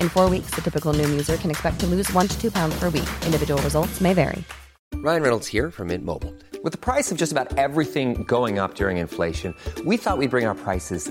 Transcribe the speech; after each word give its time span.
In 0.00 0.08
four 0.08 0.30
weeks, 0.30 0.50
the 0.54 0.62
typical 0.62 0.92
Noom 0.92 1.10
user 1.10 1.36
can 1.36 1.50
expect 1.50 1.80
to 1.80 1.86
lose 1.86 2.08
one 2.12 2.28
to 2.28 2.40
two 2.40 2.52
pounds 2.52 2.78
per 2.78 2.88
week. 2.90 3.10
Individual 3.26 3.60
results 3.62 4.00
may 4.00 4.14
vary. 4.14 4.44
Ryan 4.94 5.22
Reynolds 5.22 5.46
here 5.46 5.70
from 5.70 5.88
Mint 5.88 6.04
Mobile. 6.04 6.34
With 6.62 6.72
the 6.72 6.78
price 6.78 7.10
of 7.10 7.16
just 7.16 7.32
about 7.32 7.56
everything 7.56 8.24
going 8.24 8.58
up 8.58 8.74
during 8.74 8.98
inflation, 8.98 9.54
we 9.86 9.96
thought 9.96 10.18
we'd 10.18 10.30
bring 10.30 10.44
our 10.44 10.54
prices 10.54 11.10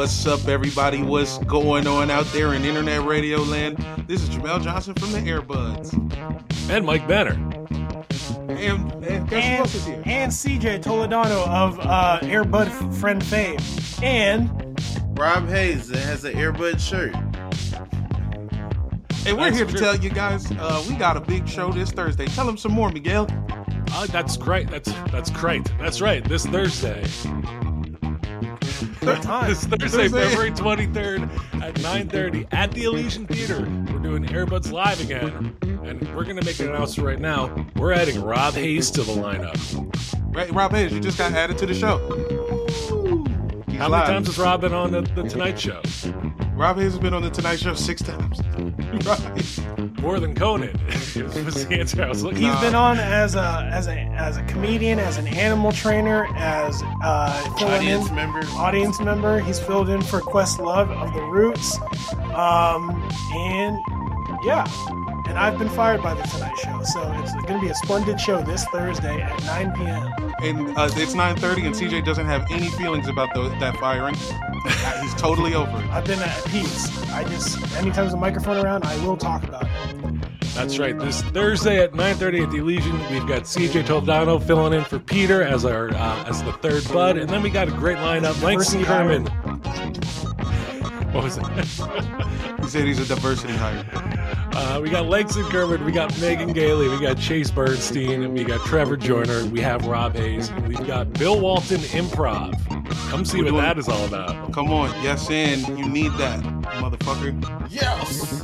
what's 0.00 0.26
up, 0.26 0.48
everybody? 0.48 1.02
What's 1.02 1.36
going 1.40 1.86
on 1.86 2.10
out 2.10 2.24
there 2.32 2.54
in 2.54 2.64
internet 2.64 3.04
radio 3.04 3.42
land? 3.42 3.76
This 4.06 4.22
is 4.22 4.30
Jamel 4.30 4.62
Johnson 4.62 4.94
from 4.94 5.12
the 5.12 5.18
Airbuds. 5.18 5.92
And 6.70 6.86
Mike 6.86 7.06
Benner. 7.06 7.32
And, 8.48 9.04
and 9.04 9.28
guess 9.28 9.44
who 9.44 9.56
else 9.56 9.74
is 9.74 9.84
here? 9.84 10.02
and 10.06 10.32
CJ 10.32 10.82
Toledano 10.82 11.46
of 11.46 11.78
uh, 11.80 12.18
Airbud 12.22 12.94
Friend 12.94 13.22
fame, 13.22 13.58
and 14.02 14.48
Rob 15.18 15.46
Haze 15.50 15.88
that 15.88 15.98
has 15.98 16.24
an 16.24 16.32
Airbud 16.32 16.80
shirt. 16.80 17.14
And 19.26 19.36
we're 19.36 19.50
That's 19.50 19.56
here 19.58 19.66
to 19.66 19.70
true. 19.70 19.80
tell 19.80 19.96
you 19.96 20.08
guys, 20.08 20.50
uh, 20.52 20.82
we 20.88 20.94
got 20.94 21.18
a 21.18 21.20
big 21.20 21.46
show 21.46 21.72
this 21.72 21.90
Thursday. 21.92 22.24
Tell 22.24 22.46
them 22.46 22.56
some 22.56 22.72
more, 22.72 22.90
Miguel. 22.90 23.26
Uh, 23.92 24.06
that's 24.06 24.38
great. 24.38 24.70
That's 24.70 24.90
that's 25.12 25.28
great. 25.28 25.70
That's 25.78 26.00
right. 26.00 26.24
This 26.24 26.46
Thursday. 26.46 27.04
Time. 29.22 29.48
this 29.48 29.64
Thursday. 29.64 30.08
February 30.08 30.50
23rd 30.50 31.22
at 31.62 31.74
9:30 31.76 32.46
at 32.52 32.70
the 32.72 32.84
Elysian 32.84 33.26
Theater. 33.26 33.60
We're 33.92 33.98
doing 33.98 34.24
Airbuds 34.26 34.70
Live 34.70 35.00
again. 35.00 35.56
And 35.62 36.14
we're 36.14 36.24
gonna 36.24 36.44
make 36.44 36.58
an 36.60 36.68
announcement 36.68 37.06
right 37.06 37.18
now. 37.18 37.66
We're 37.76 37.92
adding 37.92 38.22
Rob 38.22 38.54
Haze 38.54 38.90
to 38.92 39.02
the 39.02 39.12
lineup. 39.12 39.56
Right, 40.34 40.52
Rob 40.52 40.72
Haze, 40.72 40.92
you 40.92 41.00
just 41.00 41.18
got 41.18 41.32
added 41.32 41.56
to 41.58 41.66
the 41.66 41.74
show. 41.74 41.98
How 43.80 43.88
many 43.88 44.02
live. 44.02 44.06
times 44.08 44.26
has 44.26 44.38
Rob 44.38 44.60
been 44.60 44.74
on 44.74 44.92
the, 44.92 45.00
the 45.00 45.22
Tonight 45.22 45.58
Show? 45.58 45.80
Rob 46.60 46.76
Haze 46.76 46.92
has 46.92 46.98
been 46.98 47.14
on 47.14 47.22
the 47.22 47.30
Tonight 47.30 47.58
Show 47.58 47.72
six 47.72 48.02
times. 48.02 48.38
right. 49.06 49.98
More 50.02 50.20
than 50.20 50.34
Conan. 50.34 50.78
was 50.86 51.66
the 51.66 51.68
answer 51.70 52.02
I 52.02 52.08
was 52.08 52.22
looking 52.22 52.42
he's 52.42 52.54
for. 52.56 52.60
been 52.60 52.74
on 52.74 52.98
as 52.98 53.34
a 53.34 53.66
as 53.72 53.88
a 53.88 53.94
as 53.94 54.36
a 54.36 54.42
comedian, 54.42 54.98
as 54.98 55.16
an 55.16 55.26
animal 55.26 55.72
trainer, 55.72 56.26
as 56.36 56.82
uh, 57.02 57.54
Audience 57.62 58.10
in, 58.10 58.14
member. 58.14 58.40
audience 58.48 59.00
member. 59.00 59.40
He's 59.40 59.58
filled 59.58 59.88
in 59.88 60.02
for 60.02 60.20
Questlove 60.20 60.90
of 60.90 61.14
the 61.14 61.22
Roots, 61.22 61.78
um, 62.34 62.90
and 63.32 63.78
yeah. 64.44 64.66
And 65.30 65.38
I've 65.38 65.58
been 65.58 65.70
fired 65.70 66.02
by 66.02 66.12
the 66.12 66.24
Tonight 66.24 66.58
Show, 66.58 66.82
so 66.82 67.10
it's 67.22 67.32
going 67.46 67.54
to 67.54 67.60
be 67.60 67.68
a 67.68 67.74
splendid 67.74 68.20
show 68.20 68.42
this 68.42 68.64
Thursday 68.66 69.22
at 69.22 69.42
9 69.44 69.72
p.m. 69.76 70.12
And 70.42 70.76
uh, 70.76 70.90
it's 70.92 71.14
9.30 71.14 71.66
and 71.66 71.74
CJ 71.74 72.04
doesn't 72.04 72.26
have 72.26 72.50
any 72.50 72.68
feelings 72.70 73.06
about 73.06 73.32
the, 73.32 73.48
that 73.60 73.76
firing. 73.76 74.16
He's 75.02 75.14
totally 75.14 75.54
over 75.54 75.78
it. 75.78 75.90
I've 75.90 76.04
been 76.04 76.18
at 76.20 76.44
peace. 76.46 76.88
I 77.10 77.24
just 77.24 77.56
anytime 77.76 78.04
there's 78.04 78.12
a 78.12 78.16
microphone 78.16 78.56
around, 78.58 78.84
I 78.84 78.96
will 79.04 79.16
talk 79.16 79.44
about 79.44 79.64
it. 79.64 80.50
That's 80.54 80.78
right. 80.78 80.98
This 80.98 81.22
Thursday 81.22 81.82
at 81.82 81.92
9:30 81.92 82.44
at 82.44 82.50
the 82.50 82.58
Elysian, 82.58 82.98
we've 83.10 83.26
got 83.26 83.42
CJ 83.42 83.84
Toledano 83.84 84.42
filling 84.42 84.72
in 84.72 84.84
for 84.84 84.98
Peter 84.98 85.42
as 85.42 85.64
our 85.64 85.90
uh, 85.90 86.24
as 86.26 86.42
the 86.42 86.52
third 86.54 86.86
bud, 86.92 87.16
and 87.16 87.30
then 87.30 87.42
we 87.42 87.50
got 87.50 87.68
a 87.68 87.72
great 87.72 87.98
lineup. 87.98 88.40
Langston 88.42 88.80
Diversity 88.80 88.84
Kerman. 88.84 89.26
What 91.12 91.24
was 91.24 91.38
it? 91.38 91.44
He 92.62 92.68
said 92.68 92.86
he's 92.86 93.00
a 93.00 93.06
diversity 93.06 93.54
hire. 93.54 93.84
Uh, 94.52 94.80
we 94.80 94.90
got 94.90 95.06
Langston 95.06 95.44
Kerman, 95.44 95.84
we 95.84 95.92
got 95.92 96.16
Megan 96.20 96.52
Gailey, 96.52 96.88
we 96.88 97.00
got 97.00 97.18
Chase 97.18 97.50
Bernstein, 97.50 98.22
and 98.22 98.34
we 98.34 98.44
got 98.44 98.64
Trevor 98.66 98.96
Joyner, 98.96 99.44
we 99.46 99.60
have 99.60 99.86
Rob 99.86 100.14
Haze, 100.14 100.50
and 100.50 100.68
we've 100.68 100.86
got 100.86 101.12
Bill 101.14 101.40
Walton 101.40 101.80
Improv. 101.80 102.54
Come 103.10 103.24
see 103.24 103.38
We're 103.38 103.44
what 103.44 103.50
doing- 103.50 103.62
that 103.64 103.78
is 103.78 103.88
all 103.88 104.04
about. 104.04 104.52
Come 104.52 104.70
on, 104.72 104.90
yes, 105.02 105.28
and 105.30 105.66
you 105.78 105.88
need 105.88 106.12
that, 106.12 106.40
motherfucker. 106.80 107.34
Yes. 107.68 108.40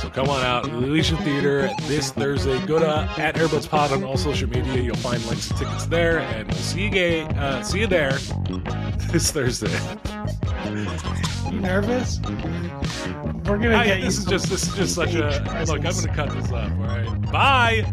So 0.00 0.08
come 0.10 0.28
on 0.28 0.44
out, 0.44 0.68
Elysian 0.68 1.16
Theater 1.18 1.68
this 1.88 2.12
Thursday. 2.12 2.64
Go 2.66 2.78
to 2.78 2.88
at 3.18 3.34
Airbuds 3.34 3.68
Pod 3.68 3.90
on 3.92 4.04
all 4.04 4.16
social 4.16 4.48
media. 4.48 4.80
You'll 4.80 4.94
find 4.96 5.22
links 5.26 5.50
and 5.50 5.58
tickets 5.58 5.86
there, 5.86 6.20
and 6.20 6.46
we'll 6.48 6.56
see 6.58 6.82
you 6.84 6.90
gay, 6.90 7.22
uh, 7.22 7.62
see 7.62 7.80
you 7.80 7.88
there 7.88 8.12
this 9.10 9.32
Thursday. 9.32 9.76
You 11.50 11.60
nervous? 11.60 12.20
We're 13.46 13.58
gonna 13.58 13.76
I- 13.78 13.86
get 13.86 13.98
you. 13.98 14.04
this 14.04 14.18
is 14.18 14.24
some 14.24 14.30
just 14.30 14.48
this 14.48 14.68
is 14.68 14.74
just 14.76 14.94
such 14.94 15.14
a 15.14 15.18
look. 15.66 15.84
I'm 15.84 15.92
gonna 15.94 16.14
cut 16.14 16.30
this 16.30 16.52
up. 16.52 16.70
All 16.70 16.86
right, 16.86 17.32
bye. 17.32 17.92